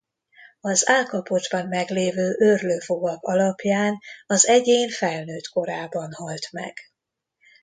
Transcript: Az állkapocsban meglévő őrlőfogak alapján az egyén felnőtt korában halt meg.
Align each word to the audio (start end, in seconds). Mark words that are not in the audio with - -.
Az 0.61 0.87
állkapocsban 0.89 1.67
meglévő 1.67 2.35
őrlőfogak 2.39 3.23
alapján 3.23 3.97
az 4.27 4.47
egyén 4.47 4.89
felnőtt 4.89 5.47
korában 5.47 6.13
halt 6.13 6.51
meg. 6.51 6.77